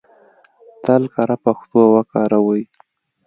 [0.85, 2.63] تل کره پښتو وکاروئ!